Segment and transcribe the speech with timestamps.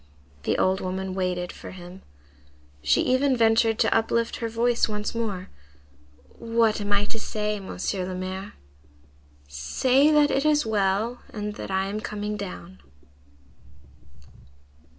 [0.45, 2.01] The old woman waited for him.
[2.81, 5.49] She even ventured to uplift her voice once more:—
[6.39, 8.53] "What am I to say, Monsieur le Maire?"
[9.47, 12.79] "Say that it is well, and that I am coming down."